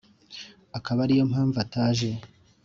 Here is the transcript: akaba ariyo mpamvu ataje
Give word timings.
akaba 0.77 0.99
ariyo 1.05 1.23
mpamvu 1.31 1.57
ataje 1.65 2.09